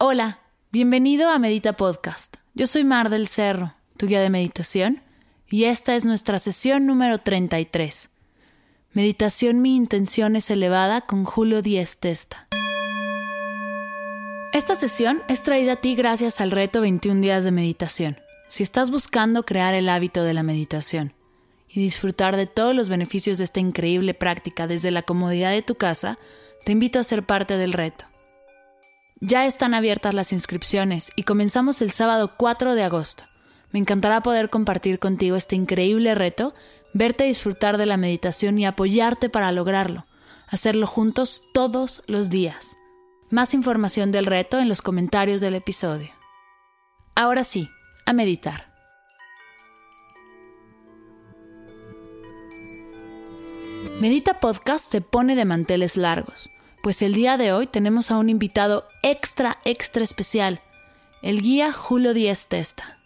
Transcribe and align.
Hola, 0.00 0.38
bienvenido 0.70 1.28
a 1.28 1.40
Medita 1.40 1.72
Podcast. 1.72 2.36
Yo 2.54 2.68
soy 2.68 2.84
Mar 2.84 3.10
del 3.10 3.26
Cerro, 3.26 3.74
tu 3.96 4.06
guía 4.06 4.20
de 4.20 4.30
meditación, 4.30 5.02
y 5.50 5.64
esta 5.64 5.96
es 5.96 6.04
nuestra 6.04 6.38
sesión 6.38 6.86
número 6.86 7.18
33. 7.18 8.08
Meditación 8.92 9.60
Mi 9.60 9.74
intención 9.74 10.36
es 10.36 10.50
elevada 10.50 11.00
con 11.00 11.24
Julio 11.24 11.62
Díez 11.62 11.98
Testa. 11.98 12.46
Esta 14.52 14.76
sesión 14.76 15.20
es 15.26 15.42
traída 15.42 15.72
a 15.72 15.76
ti 15.76 15.96
gracias 15.96 16.40
al 16.40 16.52
reto 16.52 16.80
21 16.80 17.20
días 17.20 17.42
de 17.42 17.50
meditación. 17.50 18.18
Si 18.48 18.62
estás 18.62 18.92
buscando 18.92 19.44
crear 19.44 19.74
el 19.74 19.88
hábito 19.88 20.22
de 20.22 20.32
la 20.32 20.44
meditación 20.44 21.12
y 21.68 21.80
disfrutar 21.80 22.36
de 22.36 22.46
todos 22.46 22.72
los 22.72 22.88
beneficios 22.88 23.36
de 23.38 23.42
esta 23.42 23.58
increíble 23.58 24.14
práctica 24.14 24.68
desde 24.68 24.92
la 24.92 25.02
comodidad 25.02 25.50
de 25.50 25.62
tu 25.62 25.74
casa, 25.74 26.20
te 26.64 26.70
invito 26.70 27.00
a 27.00 27.04
ser 27.04 27.24
parte 27.24 27.56
del 27.56 27.72
reto. 27.72 28.04
Ya 29.20 29.46
están 29.46 29.74
abiertas 29.74 30.14
las 30.14 30.32
inscripciones 30.32 31.10
y 31.16 31.24
comenzamos 31.24 31.82
el 31.82 31.90
sábado 31.90 32.34
4 32.36 32.76
de 32.76 32.84
agosto. 32.84 33.24
Me 33.72 33.80
encantará 33.80 34.22
poder 34.22 34.48
compartir 34.48 35.00
contigo 35.00 35.34
este 35.34 35.56
increíble 35.56 36.14
reto, 36.14 36.54
verte 36.94 37.24
disfrutar 37.24 37.78
de 37.78 37.86
la 37.86 37.96
meditación 37.96 38.58
y 38.60 38.66
apoyarte 38.66 39.28
para 39.28 39.50
lograrlo. 39.50 40.04
Hacerlo 40.48 40.86
juntos 40.86 41.42
todos 41.52 42.02
los 42.06 42.30
días. 42.30 42.76
Más 43.28 43.54
información 43.54 44.12
del 44.12 44.24
reto 44.24 44.60
en 44.60 44.68
los 44.68 44.82
comentarios 44.82 45.40
del 45.40 45.56
episodio. 45.56 46.10
Ahora 47.16 47.42
sí, 47.42 47.68
a 48.06 48.12
meditar. 48.12 48.72
Medita 54.00 54.38
Podcast 54.38 54.92
te 54.92 55.00
pone 55.00 55.34
de 55.34 55.44
manteles 55.44 55.96
largos 55.96 56.48
pues 56.82 57.02
el 57.02 57.14
día 57.14 57.36
de 57.36 57.52
hoy 57.52 57.66
tenemos 57.66 58.10
a 58.10 58.18
un 58.18 58.30
invitado 58.30 58.88
extra, 59.02 59.58
extra 59.64 60.02
especial, 60.02 60.60
el 61.22 61.42
guía 61.42 61.72
Julio 61.72 62.14
Díez 62.14 62.46
Testa. 62.48 62.98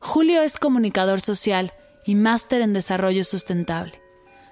Julio 0.00 0.42
es 0.42 0.58
comunicador 0.58 1.20
social 1.20 1.72
y 2.04 2.14
máster 2.14 2.60
en 2.60 2.72
desarrollo 2.72 3.24
sustentable. 3.24 3.98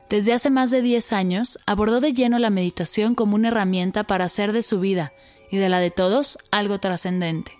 Desde 0.09 0.33
hace 0.33 0.51
más 0.51 0.71
de 0.71 0.83
10 0.83 1.13
años 1.13 1.59
abordó 1.67 2.01
de 2.01 2.13
lleno 2.13 2.39
la 2.39 2.51
meditación 2.51 3.15
como 3.15 3.35
una 3.35 3.49
herramienta 3.49 4.05
para 4.05 4.27
hacer 4.27 4.53
de 4.53 4.63
su 4.63 4.79
vida 4.79 5.13
y 5.51 5.57
de 5.57 5.69
la 5.69 5.81
de 5.81 5.91
todos 5.91 6.39
algo 6.51 6.79
trascendente. 6.79 7.53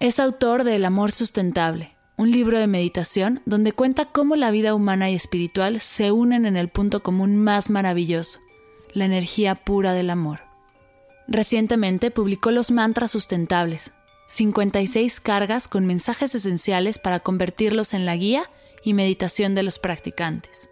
Es 0.00 0.18
autor 0.18 0.64
de 0.64 0.76
El 0.76 0.84
Amor 0.84 1.12
Sustentable, 1.12 1.96
un 2.16 2.30
libro 2.30 2.58
de 2.58 2.66
meditación 2.66 3.42
donde 3.44 3.72
cuenta 3.72 4.04
cómo 4.04 4.36
la 4.36 4.50
vida 4.50 4.74
humana 4.74 5.10
y 5.10 5.14
espiritual 5.14 5.80
se 5.80 6.12
unen 6.12 6.46
en 6.46 6.56
el 6.56 6.68
punto 6.68 7.02
común 7.02 7.36
más 7.36 7.70
maravilloso, 7.70 8.38
la 8.94 9.04
energía 9.04 9.54
pura 9.54 9.92
del 9.92 10.10
amor. 10.10 10.40
Recientemente 11.26 12.10
publicó 12.10 12.50
los 12.50 12.70
mantras 12.70 13.10
sustentables, 13.10 13.92
56 14.28 15.20
cargas 15.20 15.68
con 15.68 15.86
mensajes 15.86 16.34
esenciales 16.34 16.98
para 16.98 17.20
convertirlos 17.20 17.92
en 17.94 18.06
la 18.06 18.16
guía 18.16 18.50
y 18.82 18.94
meditación 18.94 19.54
de 19.54 19.62
los 19.62 19.78
practicantes. 19.78 20.70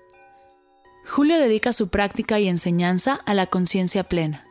Julio 1.07 1.39
dedica 1.39 1.73
su 1.73 1.89
práctica 1.89 2.39
y 2.39 2.49
enseñanza 2.49 3.21
a 3.27 3.35
la 3.35 3.47
conciencia 3.47 4.05
plena. 4.05 4.45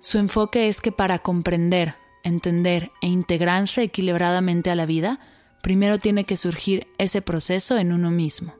Su 0.00 0.18
enfoque 0.18 0.68
es 0.68 0.80
que 0.80 0.92
para 0.92 1.18
comprender, 1.18 1.94
entender 2.22 2.90
e 3.00 3.06
integrarse 3.06 3.82
equilibradamente 3.82 4.70
a 4.70 4.74
la 4.74 4.84
vida, 4.84 5.20
primero 5.62 5.98
tiene 5.98 6.24
que 6.24 6.36
surgir 6.36 6.86
ese 6.98 7.22
proceso 7.22 7.78
en 7.78 7.92
uno 7.92 8.10
mismo 8.10 8.54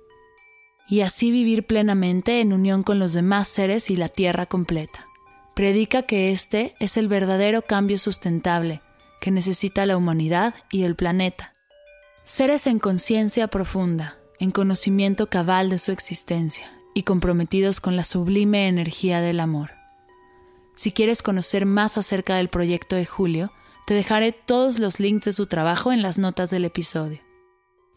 y 0.89 1.01
así 1.01 1.31
vivir 1.31 1.65
plenamente 1.65 2.41
en 2.41 2.53
unión 2.53 2.83
con 2.83 2.99
los 2.99 3.13
demás 3.13 3.49
seres 3.49 3.91
y 3.91 3.97
la 3.97 4.09
tierra 4.09 4.47
completa. 4.47 5.05
Predica 5.55 6.03
que 6.03 6.33
este 6.33 6.75
es 6.81 6.97
el 6.97 7.09
verdadero 7.09 7.63
cambio 7.63 7.99
sustentable 7.99 8.83
que 9.21 9.31
necesita 9.31 9.87
la 9.87 9.97
humanidad 9.97 10.55
y 10.71 10.83
el 10.83 10.95
planeta. 10.95 11.53
Seres 12.25 12.67
en 12.67 12.79
conciencia 12.79 13.49
profunda, 13.49 14.19
en 14.39 14.51
conocimiento 14.51 15.29
cabal 15.29 15.71
de 15.71 15.79
su 15.79 15.93
existencia 15.93 16.71
y 16.95 17.03
comprometidos 17.03 17.81
con 17.81 17.97
la 17.97 18.05
sublime 18.05 18.69
energía 18.69 19.21
del 19.21 19.41
amor. 19.41 19.71
Si 20.75 20.93
quieres 20.93 21.23
conocer 21.23 21.67
más 21.67 21.97
acerca 21.97 22.37
del 22.37 22.49
proyecto 22.49 22.97
de 22.97 23.07
Julio, 23.07 23.53
te 23.87 23.95
dejaré 23.95 24.33
todos 24.33 24.79
los 24.79 25.01
links 25.01 25.25
de 25.25 25.33
su 25.33 25.47
trabajo 25.47 25.93
en 25.93 26.03
las 26.03 26.19
notas 26.19 26.51
del 26.51 26.65
episodio. 26.65 27.26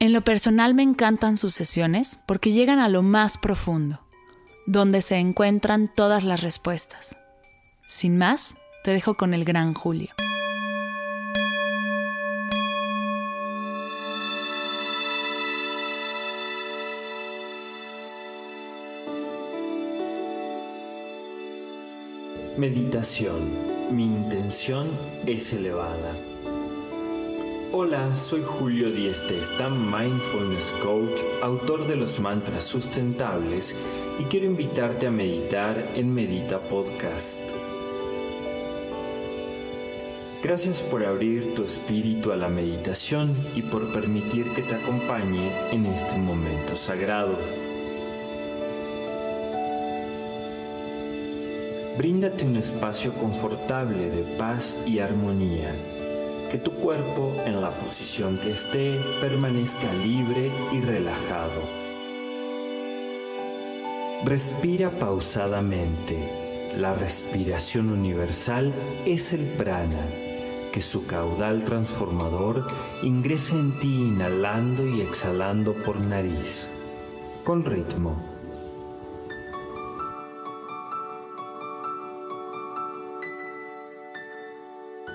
En 0.01 0.13
lo 0.13 0.21
personal 0.21 0.73
me 0.75 0.83
encantan 0.83 1.35
sus 1.35 1.53
sesiones 1.53 2.19
porque 2.25 2.53
llegan 2.53 2.79
a 2.79 2.87
lo 2.87 3.01
más 3.01 3.37
profundo, 3.37 3.99
donde 4.65 5.01
se 5.01 5.17
encuentran 5.17 5.91
todas 5.93 6.23
las 6.23 6.41
respuestas. 6.41 7.17
Sin 7.85 8.17
más, 8.17 8.55
te 8.85 8.91
dejo 8.91 9.15
con 9.15 9.33
el 9.33 9.43
gran 9.43 9.73
Julio. 9.73 10.11
Meditación. 22.57 23.49
Mi 23.91 24.05
intención 24.05 24.87
es 25.25 25.51
elevada. 25.51 26.13
Hola, 27.71 28.17
soy 28.17 28.41
Julio 28.43 28.89
Testa, 29.27 29.69
Mindfulness 29.69 30.73
Coach, 30.81 31.21
autor 31.43 31.85
de 31.85 31.97
los 31.97 32.19
mantras 32.19 32.63
sustentables 32.63 33.75
y 34.19 34.23
quiero 34.23 34.47
invitarte 34.47 35.05
a 35.05 35.11
meditar 35.11 35.87
en 35.95 36.11
Medita 36.11 36.59
Podcast. 36.61 37.39
Gracias 40.41 40.81
por 40.81 41.05
abrir 41.05 41.53
tu 41.53 41.63
espíritu 41.63 42.31
a 42.31 42.37
la 42.37 42.49
meditación 42.49 43.35
y 43.53 43.61
por 43.61 43.93
permitir 43.93 44.51
que 44.53 44.63
te 44.63 44.73
acompañe 44.73 45.51
en 45.71 45.85
este 45.85 46.17
momento 46.17 46.75
sagrado. 46.75 47.37
Bríndate 51.99 52.45
un 52.45 52.55
espacio 52.55 53.13
confortable 53.13 54.09
de 54.09 54.23
paz 54.39 54.75
y 54.87 54.97
armonía 54.97 55.71
que 56.49 56.57
tu 56.57 56.71
cuerpo 56.73 57.33
en 57.45 57.61
la 57.61 57.71
posición 57.71 58.37
que 58.37 58.51
esté 58.51 58.99
permanezca 59.21 59.93
libre 59.93 60.51
y 60.71 60.81
relajado. 60.81 61.61
Respira 64.25 64.89
pausadamente. 64.89 66.17
La 66.77 66.93
respiración 66.93 67.89
universal 67.89 68.73
es 69.05 69.33
el 69.33 69.45
prana, 69.45 70.05
que 70.71 70.81
su 70.81 71.05
caudal 71.05 71.63
transformador 71.65 72.67
ingresa 73.01 73.55
en 73.55 73.79
ti 73.79 73.95
inhalando 73.95 74.87
y 74.87 75.01
exhalando 75.01 75.73
por 75.73 75.99
nariz, 75.99 76.69
con 77.43 77.63
ritmo. 77.63 78.28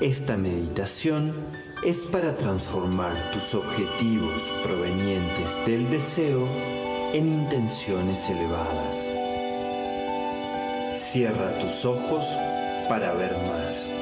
Esta 0.01 0.37
meditación 0.37 1.33
es 1.85 2.05
para 2.07 2.37
transformar 2.37 3.15
tus 3.33 3.55
objetivos 3.55 4.51
provenientes 4.65 5.65
del 5.67 5.89
deseo 5.89 6.49
en 7.13 7.27
intenciones 7.27 8.29
elevadas. 8.29 9.09
Cierra 10.97 11.59
tus 11.61 11.85
ojos 11.85 12.27
para 12.89 13.13
ver 13.13 13.37
más. 13.47 13.93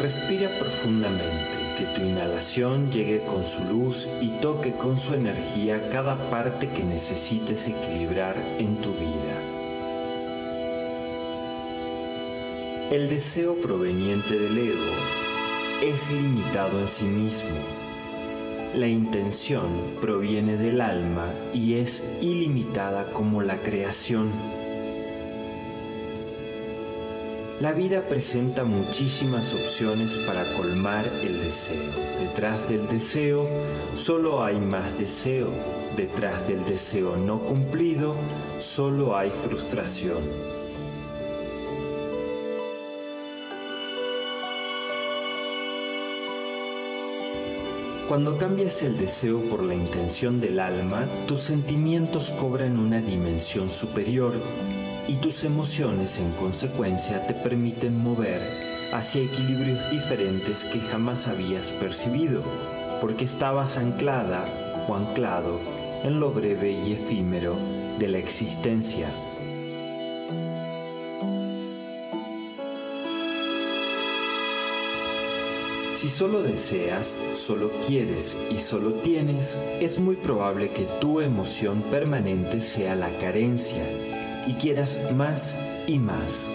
Respira 0.00 0.48
profundamente, 0.58 1.74
que 1.76 1.84
tu 1.84 2.00
inhalación 2.00 2.90
llegue 2.90 3.20
con 3.20 3.44
su 3.44 3.62
luz 3.64 4.08
y 4.22 4.28
toque 4.40 4.72
con 4.72 4.98
su 4.98 5.14
energía 5.14 5.90
cada 5.90 6.16
parte 6.30 6.68
que 6.68 6.82
necesites 6.82 7.68
equilibrar 7.68 8.36
en 8.58 8.76
tu 8.76 8.92
vida. 8.92 9.17
El 12.90 13.10
deseo 13.10 13.54
proveniente 13.56 14.38
del 14.38 14.56
ego 14.56 14.92
es 15.82 16.10
limitado 16.10 16.80
en 16.80 16.88
sí 16.88 17.04
mismo. 17.04 17.50
La 18.74 18.88
intención 18.88 19.66
proviene 20.00 20.56
del 20.56 20.80
alma 20.80 21.30
y 21.52 21.74
es 21.74 22.02
ilimitada 22.22 23.12
como 23.12 23.42
la 23.42 23.58
creación. 23.58 24.30
La 27.60 27.72
vida 27.72 28.08
presenta 28.08 28.64
muchísimas 28.64 29.52
opciones 29.52 30.16
para 30.26 30.54
colmar 30.54 31.04
el 31.22 31.42
deseo. 31.42 31.92
Detrás 32.20 32.70
del 32.70 32.88
deseo 32.88 33.46
solo 33.96 34.42
hay 34.42 34.58
más 34.58 34.98
deseo. 34.98 35.48
Detrás 35.94 36.48
del 36.48 36.64
deseo 36.64 37.18
no 37.18 37.42
cumplido 37.42 38.14
solo 38.58 39.14
hay 39.14 39.28
frustración. 39.28 40.57
Cuando 48.08 48.38
cambias 48.38 48.82
el 48.82 48.96
deseo 48.96 49.42
por 49.50 49.62
la 49.62 49.74
intención 49.74 50.40
del 50.40 50.60
alma, 50.60 51.06
tus 51.26 51.42
sentimientos 51.42 52.30
cobran 52.30 52.78
una 52.78 53.02
dimensión 53.02 53.68
superior 53.68 54.40
y 55.06 55.16
tus 55.16 55.44
emociones 55.44 56.18
en 56.18 56.32
consecuencia 56.32 57.26
te 57.26 57.34
permiten 57.34 57.94
mover 57.98 58.40
hacia 58.94 59.20
equilibrios 59.20 59.90
diferentes 59.90 60.64
que 60.64 60.80
jamás 60.80 61.28
habías 61.28 61.66
percibido, 61.72 62.42
porque 63.02 63.26
estabas 63.26 63.76
anclada 63.76 64.42
o 64.88 64.94
anclado 64.94 65.60
en 66.02 66.18
lo 66.18 66.32
breve 66.32 66.72
y 66.72 66.94
efímero 66.94 67.56
de 67.98 68.08
la 68.08 68.16
existencia. 68.16 69.10
Si 75.98 76.08
solo 76.08 76.42
deseas, 76.42 77.18
solo 77.34 77.72
quieres 77.84 78.38
y 78.52 78.60
solo 78.60 78.92
tienes, 78.92 79.58
es 79.80 79.98
muy 79.98 80.14
probable 80.14 80.70
que 80.70 80.84
tu 81.00 81.20
emoción 81.20 81.82
permanente 81.90 82.60
sea 82.60 82.94
la 82.94 83.10
carencia 83.18 83.82
y 84.46 84.52
quieras 84.52 85.00
más 85.16 85.56
y 85.88 85.98
más. 85.98 86.48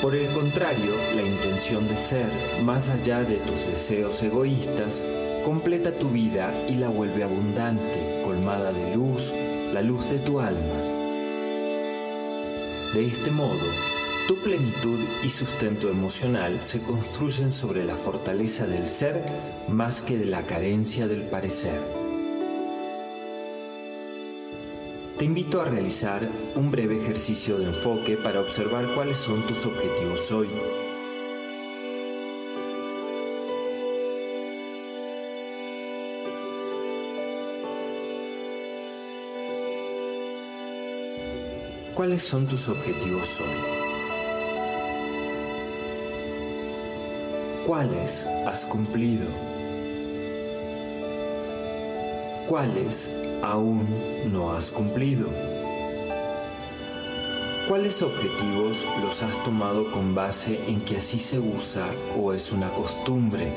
Por 0.00 0.14
el 0.14 0.26
contrario, 0.32 0.94
la 1.16 1.20
intención 1.20 1.86
de 1.86 1.98
ser, 1.98 2.30
más 2.64 2.88
allá 2.88 3.22
de 3.24 3.36
tus 3.36 3.66
deseos 3.66 4.22
egoístas, 4.22 5.04
completa 5.44 5.92
tu 5.92 6.08
vida 6.08 6.54
y 6.70 6.76
la 6.76 6.88
vuelve 6.88 7.24
abundante, 7.24 8.22
colmada 8.24 8.72
de 8.72 8.96
luz, 8.96 9.34
la 9.74 9.82
luz 9.82 10.08
de 10.08 10.18
tu 10.20 10.40
alma. 10.40 10.80
De 12.94 13.06
este 13.06 13.30
modo, 13.30 13.66
tu 14.26 14.36
plenitud 14.38 14.98
y 15.22 15.30
sustento 15.30 15.88
emocional 15.88 16.64
se 16.64 16.82
construyen 16.82 17.52
sobre 17.52 17.84
la 17.84 17.94
fortaleza 17.94 18.66
del 18.66 18.88
ser 18.88 19.22
más 19.68 20.02
que 20.02 20.18
de 20.18 20.24
la 20.24 20.42
carencia 20.42 21.06
del 21.06 21.22
parecer. 21.22 21.80
Te 25.16 25.24
invito 25.24 25.60
a 25.60 25.64
realizar 25.64 26.28
un 26.56 26.70
breve 26.72 26.96
ejercicio 26.96 27.58
de 27.58 27.66
enfoque 27.66 28.16
para 28.16 28.40
observar 28.40 28.86
cuáles 28.94 29.16
son 29.16 29.42
tus 29.46 29.64
objetivos 29.64 30.32
hoy. 30.32 30.48
¿Cuáles 41.94 42.22
son 42.22 42.46
tus 42.46 42.68
objetivos 42.68 43.40
hoy? 43.40 43.75
¿Cuáles 47.66 48.28
has 48.46 48.64
cumplido? 48.64 49.26
¿Cuáles 52.48 53.10
aún 53.42 53.88
no 54.30 54.52
has 54.52 54.70
cumplido? 54.70 55.28
¿Cuáles 57.68 58.02
objetivos 58.02 58.86
los 59.02 59.20
has 59.24 59.42
tomado 59.42 59.90
con 59.90 60.14
base 60.14 60.60
en 60.68 60.80
que 60.82 60.98
así 60.98 61.18
se 61.18 61.40
usa 61.40 61.84
o 62.16 62.32
es 62.32 62.52
una 62.52 62.68
costumbre? 62.68 63.52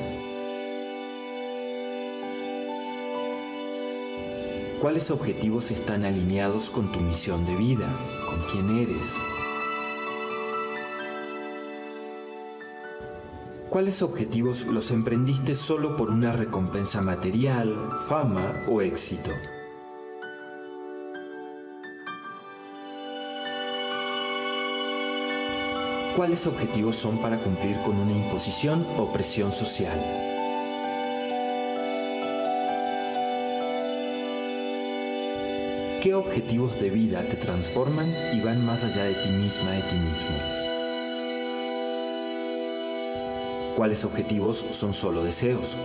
¿Cuáles 4.81 5.11
objetivos 5.11 5.69
están 5.69 6.03
alineados 6.03 6.71
con 6.71 6.91
tu 6.91 6.99
misión 6.99 7.45
de 7.45 7.55
vida, 7.55 7.87
con 8.27 8.41
quién 8.49 8.75
eres? 8.75 9.19
¿Cuáles 13.79 14.01
objetivos 14.01 14.65
los 14.65 14.91
emprendiste 14.91 15.55
solo 15.55 15.95
por 15.95 16.09
una 16.09 16.33
recompensa 16.33 17.01
material, 17.01 17.73
fama 18.09 18.65
o 18.67 18.81
éxito? 18.81 19.31
¿Cuáles 26.17 26.45
objetivos 26.45 26.97
son 26.97 27.21
para 27.21 27.37
cumplir 27.37 27.77
con 27.85 27.95
una 27.95 28.11
imposición 28.11 28.85
o 28.97 29.13
presión 29.13 29.53
social? 29.53 29.97
¿Qué 36.03 36.13
objetivos 36.15 36.81
de 36.81 36.89
vida 36.89 37.23
te 37.23 37.37
transforman 37.37 38.13
y 38.33 38.41
van 38.41 38.65
más 38.65 38.83
allá 38.83 39.05
de 39.05 39.13
ti 39.13 39.29
misma, 39.29 39.71
de 39.71 39.81
ti 39.83 39.95
mismo? 39.95 40.68
¿Cuáles 43.79 44.03
objetivos 44.03 44.57
son 44.71 44.93
solo 44.93 45.23
deseos? 45.23 45.77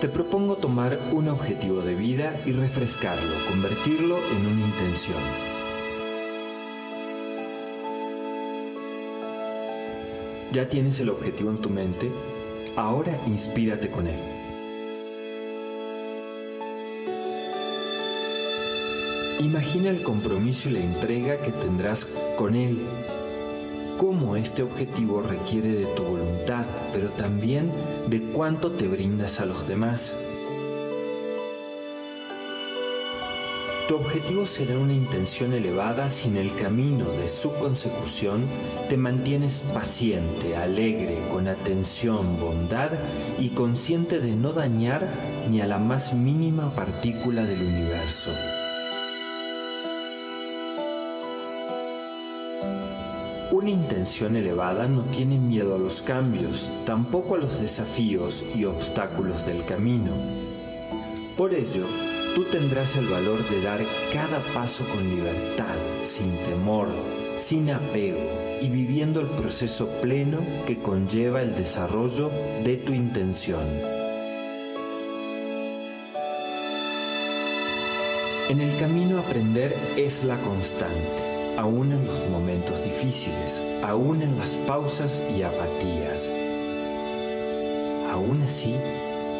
Te 0.00 0.08
propongo 0.08 0.56
tomar 0.56 0.98
un 1.12 1.28
objetivo 1.28 1.82
de 1.82 1.94
vida 1.94 2.36
y 2.44 2.50
refrescarlo, 2.50 3.32
convertirlo 3.48 4.18
en 4.32 4.46
una 4.46 4.60
intención. 4.66 5.22
¿Ya 10.50 10.68
tienes 10.68 10.98
el 10.98 11.08
objetivo 11.08 11.50
en 11.52 11.58
tu 11.58 11.70
mente? 11.70 12.10
Ahora 12.74 13.16
inspírate 13.28 13.88
con 13.88 14.08
él. 14.08 14.18
Imagina 19.38 19.90
el 19.90 20.02
compromiso 20.02 20.70
y 20.70 20.72
la 20.72 20.80
entrega 20.80 21.40
que 21.40 21.52
tendrás 21.52 22.06
con 22.36 22.56
él. 22.56 22.80
Cómo 24.02 24.34
este 24.34 24.64
objetivo 24.64 25.22
requiere 25.22 25.68
de 25.68 25.86
tu 25.94 26.02
voluntad, 26.02 26.66
pero 26.92 27.10
también 27.10 27.70
de 28.08 28.20
cuánto 28.20 28.72
te 28.72 28.88
brindas 28.88 29.38
a 29.38 29.46
los 29.46 29.68
demás. 29.68 30.16
Tu 33.86 33.94
objetivo 33.94 34.44
será 34.44 34.76
una 34.76 34.92
intención 34.92 35.52
elevada 35.52 36.10
si 36.10 36.26
en 36.26 36.36
el 36.36 36.52
camino 36.56 37.12
de 37.12 37.28
su 37.28 37.54
consecución 37.54 38.44
te 38.88 38.96
mantienes 38.96 39.62
paciente, 39.72 40.56
alegre, 40.56 41.22
con 41.30 41.46
atención, 41.46 42.40
bondad 42.40 42.90
y 43.38 43.50
consciente 43.50 44.18
de 44.18 44.34
no 44.34 44.52
dañar 44.52 45.08
ni 45.48 45.60
a 45.60 45.66
la 45.68 45.78
más 45.78 46.12
mínima 46.12 46.74
partícula 46.74 47.44
del 47.44 47.62
universo. 47.62 48.32
Una 53.62 53.70
intención 53.70 54.34
elevada 54.34 54.88
no 54.88 55.02
tiene 55.02 55.38
miedo 55.38 55.76
a 55.76 55.78
los 55.78 56.02
cambios, 56.02 56.68
tampoco 56.84 57.36
a 57.36 57.38
los 57.38 57.60
desafíos 57.60 58.44
y 58.56 58.64
obstáculos 58.64 59.46
del 59.46 59.64
camino. 59.64 60.10
Por 61.36 61.54
ello, 61.54 61.86
tú 62.34 62.42
tendrás 62.50 62.96
el 62.96 63.06
valor 63.06 63.48
de 63.48 63.62
dar 63.62 63.80
cada 64.12 64.42
paso 64.52 64.84
con 64.86 65.08
libertad, 65.08 65.76
sin 66.02 66.36
temor, 66.38 66.88
sin 67.36 67.70
apego 67.70 68.18
y 68.60 68.68
viviendo 68.68 69.20
el 69.20 69.28
proceso 69.28 69.86
pleno 70.00 70.38
que 70.66 70.78
conlleva 70.78 71.40
el 71.40 71.54
desarrollo 71.54 72.32
de 72.64 72.78
tu 72.78 72.92
intención. 72.92 73.64
En 78.48 78.60
el 78.60 78.76
camino 78.76 79.20
aprender 79.20 79.72
es 79.96 80.24
la 80.24 80.36
constante, 80.40 81.31
aún 81.56 81.92
en 81.92 82.06
los 82.06 82.28
momentos 82.30 82.84
difíciles, 82.84 83.62
aún 83.82 84.22
en 84.22 84.38
las 84.38 84.50
pausas 84.66 85.22
y 85.36 85.42
apatías. 85.42 86.30
Aún 88.10 88.42
así, 88.44 88.74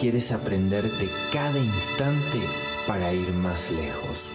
quieres 0.00 0.32
aprender 0.32 0.90
de 0.98 1.08
cada 1.32 1.58
instante 1.58 2.40
para 2.86 3.12
ir 3.12 3.32
más 3.32 3.70
lejos. 3.70 4.30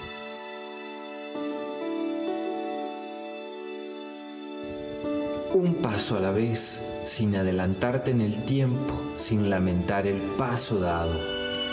Un 5.53 5.75
paso 5.75 6.17
a 6.17 6.19
la 6.19 6.31
vez, 6.31 6.81
sin 7.05 7.35
adelantarte 7.35 8.11
en 8.11 8.21
el 8.21 8.43
tiempo, 8.43 8.93
sin 9.17 9.49
lamentar 9.49 10.05
el 10.05 10.21
paso 10.37 10.79
dado. 10.79 11.17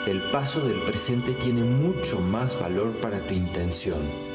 El 0.07 0.21
paso 0.33 0.61
del 0.67 0.81
presente 0.83 1.33
tiene 1.33 1.63
mucho 1.63 2.19
más 2.21 2.59
valor 2.59 2.93
para 3.01 3.19
tu 3.21 3.35
intención. 3.35 4.34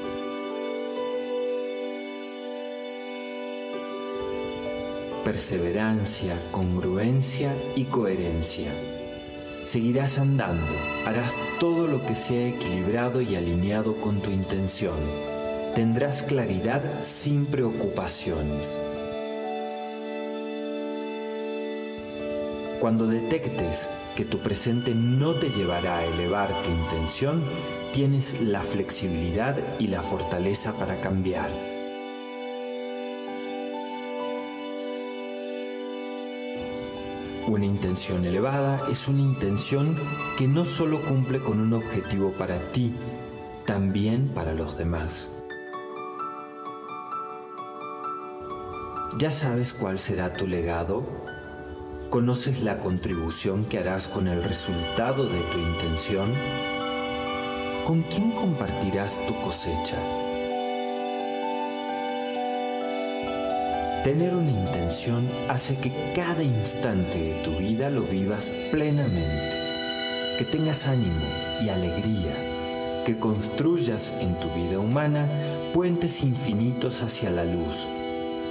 Perseverancia, 5.29 6.33
congruencia 6.49 7.53
y 7.75 7.83
coherencia. 7.83 8.71
Seguirás 9.63 10.17
andando, 10.17 10.73
harás 11.05 11.35
todo 11.59 11.85
lo 11.85 12.03
que 12.03 12.15
sea 12.15 12.47
equilibrado 12.47 13.21
y 13.21 13.35
alineado 13.35 14.01
con 14.01 14.21
tu 14.21 14.31
intención. 14.31 14.95
tendrás 15.75 16.23
claridad 16.23 16.81
sin 17.03 17.45
preocupaciones. 17.45 18.79
Cuando 22.79 23.05
detectes 23.05 23.87
que 24.15 24.25
tu 24.25 24.39
presente 24.39 24.95
no 24.95 25.35
te 25.35 25.51
llevará 25.51 25.99
a 25.99 26.05
elevar 26.05 26.49
tu 26.63 26.71
intención, 26.71 27.43
tienes 27.93 28.41
la 28.41 28.63
flexibilidad 28.63 29.55
y 29.77 29.89
la 29.89 30.01
fortaleza 30.01 30.73
para 30.73 30.99
cambiar. 30.99 31.78
Una 37.49 37.65
intención 37.65 38.25
elevada 38.25 38.87
es 38.91 39.07
una 39.07 39.21
intención 39.21 39.97
que 40.37 40.47
no 40.47 40.65
solo 40.65 41.01
cumple 41.03 41.39
con 41.39 41.59
un 41.59 41.73
objetivo 41.73 42.31
para 42.33 42.59
ti, 42.71 42.93
también 43.65 44.29
para 44.35 44.53
los 44.53 44.77
demás. 44.77 45.31
¿Ya 49.17 49.31
sabes 49.31 49.73
cuál 49.73 49.97
será 49.97 50.31
tu 50.33 50.45
legado? 50.45 51.07
¿Conoces 52.11 52.61
la 52.61 52.77
contribución 52.77 53.65
que 53.65 53.79
harás 53.79 54.07
con 54.07 54.27
el 54.27 54.43
resultado 54.43 55.23
de 55.23 55.39
tu 55.39 55.57
intención? 55.57 56.31
¿Con 57.83 58.03
quién 58.03 58.29
compartirás 58.29 59.17
tu 59.25 59.33
cosecha? 59.41 59.97
Tener 64.03 64.33
una 64.33 64.49
intención 64.49 65.27
hace 65.49 65.75
que 65.75 65.91
cada 66.15 66.41
instante 66.41 67.19
de 67.19 67.33
tu 67.43 67.51
vida 67.57 67.89
lo 67.89 68.03
vivas 68.03 68.49
plenamente, 68.71 69.57
que 70.37 70.45
tengas 70.45 70.87
ánimo 70.87 71.25
y 71.61 71.67
alegría, 71.67 72.33
que 73.05 73.17
construyas 73.19 74.13
en 74.21 74.39
tu 74.39 74.47
vida 74.51 74.79
humana 74.79 75.27
puentes 75.73 76.23
infinitos 76.23 77.03
hacia 77.03 77.29
la 77.29 77.43
luz 77.43 77.85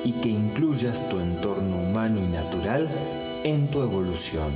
y 0.05 0.13
que 0.13 0.29
incluyas 0.29 1.09
tu 1.09 1.19
entorno 1.19 1.79
humano 1.79 2.21
y 2.21 2.29
natural 2.29 2.87
en 3.43 3.69
tu 3.69 3.83
evolución. 3.83 4.53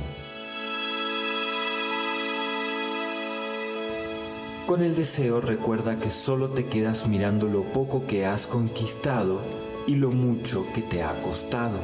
Con 4.67 4.83
el 4.83 4.95
deseo 4.95 5.41
recuerda 5.41 5.95
que 5.95 6.11
solo 6.11 6.49
te 6.49 6.67
quedas 6.67 7.07
mirando 7.07 7.47
lo 7.47 7.63
poco 7.63 8.05
que 8.05 8.27
has 8.27 8.45
conquistado 8.45 9.41
y 9.87 9.95
lo 9.95 10.11
mucho 10.11 10.65
que 10.73 10.81
te 10.81 11.03
ha 11.03 11.21
costado. 11.21 11.77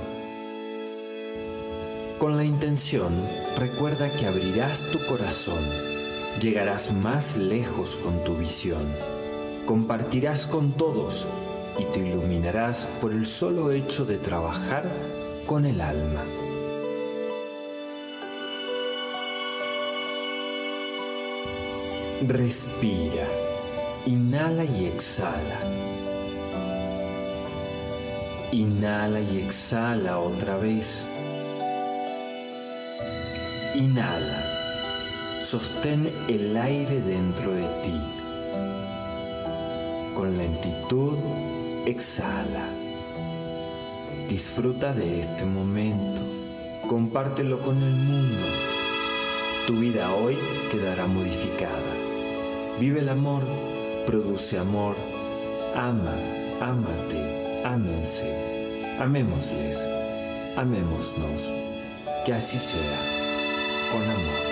Con 2.18 2.38
la 2.38 2.44
intención, 2.44 3.14
recuerda 3.58 4.14
que 4.16 4.26
abrirás 4.26 4.84
tu 4.92 5.00
corazón, 5.06 5.64
llegarás 6.42 6.94
más 6.94 7.38
lejos 7.38 7.96
con 7.96 8.24
tu 8.24 8.36
visión, 8.36 8.84
compartirás 9.66 10.46
con 10.46 10.74
todos 10.74 11.28
y 11.78 11.86
te 11.86 12.00
iluminarás 12.00 12.88
por 13.00 13.14
el 13.14 13.26
solo 13.26 13.72
hecho 13.72 14.06
de 14.06 14.18
trabajar 14.18 14.90
con 15.46 15.66
el 15.66 15.80
alma. 15.80 16.24
Respira, 22.28 23.26
inhala 24.06 24.66
y 24.66 24.88
exhala. 24.88 25.89
Inhala 28.52 29.22
y 29.22 29.42
exhala 29.42 30.18
otra 30.18 30.58
vez. 30.58 31.06
Inhala. 33.76 34.44
Sostén 35.44 36.12
el 36.28 36.58
aire 36.58 37.00
dentro 37.00 37.54
de 37.54 37.68
ti. 37.84 38.02
Con 40.16 40.36
lentitud, 40.36 41.20
exhala. 41.86 42.66
Disfruta 44.28 44.94
de 44.94 45.20
este 45.20 45.46
momento. 45.46 46.22
Compártelo 46.88 47.62
con 47.62 47.84
el 47.84 47.94
mundo. 47.94 48.48
Tu 49.68 49.76
vida 49.76 50.12
hoy 50.16 50.40
quedará 50.72 51.06
modificada. 51.06 51.94
Vive 52.80 53.02
el 53.02 53.10
amor, 53.10 53.44
produce 54.08 54.58
amor. 54.58 54.96
Ama, 55.76 56.16
ámate 56.62 57.49
ámense, 57.70 58.26
amémosles, 59.00 59.88
amémosnos, 60.58 61.54
que 62.26 62.34
así 62.34 62.58
sea, 62.58 63.00
con 63.92 64.02
amor. 64.02 64.50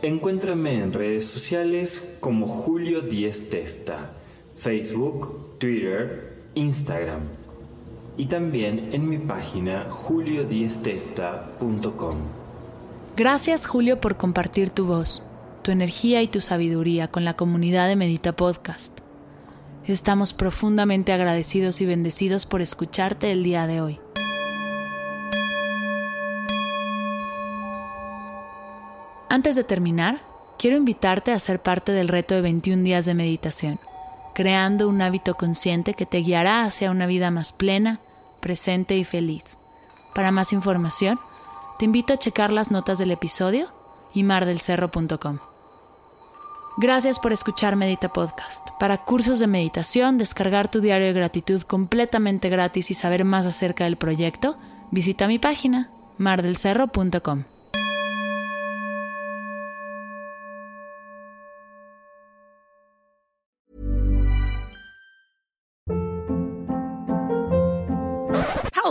Encuéntrame 0.00 0.80
en 0.82 0.92
redes 0.94 1.26
sociales 1.26 2.16
como 2.20 2.46
Julio 2.46 3.02
Diez 3.02 3.50
Testa, 3.50 4.12
Facebook, 4.56 5.58
Twitter, 5.58 6.36
Instagram 6.54 7.43
y 8.16 8.26
también 8.26 8.90
en 8.92 9.08
mi 9.08 9.18
página 9.18 9.86
juliodiestesta.com. 9.90 12.16
Gracias 13.16 13.66
Julio 13.66 14.00
por 14.00 14.16
compartir 14.16 14.70
tu 14.70 14.86
voz, 14.86 15.24
tu 15.62 15.70
energía 15.70 16.22
y 16.22 16.28
tu 16.28 16.40
sabiduría 16.40 17.08
con 17.08 17.24
la 17.24 17.34
comunidad 17.34 17.88
de 17.88 17.96
Medita 17.96 18.32
Podcast. 18.32 19.00
Estamos 19.86 20.32
profundamente 20.32 21.12
agradecidos 21.12 21.80
y 21.80 21.86
bendecidos 21.86 22.46
por 22.46 22.62
escucharte 22.62 23.32
el 23.32 23.42
día 23.42 23.66
de 23.66 23.80
hoy. 23.80 24.00
Antes 29.28 29.56
de 29.56 29.64
terminar, 29.64 30.20
quiero 30.58 30.76
invitarte 30.76 31.32
a 31.32 31.38
ser 31.38 31.60
parte 31.60 31.92
del 31.92 32.08
reto 32.08 32.34
de 32.34 32.40
21 32.40 32.82
días 32.82 33.04
de 33.04 33.14
meditación 33.14 33.78
creando 34.34 34.88
un 34.88 35.00
hábito 35.00 35.34
consciente 35.34 35.94
que 35.94 36.06
te 36.06 36.18
guiará 36.18 36.64
hacia 36.64 36.90
una 36.90 37.06
vida 37.06 37.30
más 37.30 37.52
plena, 37.52 38.00
presente 38.40 38.96
y 38.96 39.04
feliz. 39.04 39.58
Para 40.14 40.30
más 40.30 40.52
información, 40.52 41.18
te 41.78 41.84
invito 41.84 42.12
a 42.12 42.18
checar 42.18 42.52
las 42.52 42.70
notas 42.70 42.98
del 42.98 43.10
episodio 43.10 43.68
y 44.12 44.22
mardelcerro.com. 44.22 45.38
Gracias 46.76 47.20
por 47.20 47.32
escuchar 47.32 47.76
Medita 47.76 48.12
Podcast. 48.12 48.70
Para 48.80 48.98
cursos 48.98 49.38
de 49.38 49.46
meditación, 49.46 50.18
descargar 50.18 50.68
tu 50.68 50.80
diario 50.80 51.06
de 51.06 51.12
gratitud 51.12 51.62
completamente 51.62 52.48
gratis 52.48 52.90
y 52.90 52.94
saber 52.94 53.24
más 53.24 53.46
acerca 53.46 53.84
del 53.84 53.96
proyecto, 53.96 54.56
visita 54.90 55.28
mi 55.28 55.38
página 55.38 55.90
mardelcerro.com. 56.18 57.53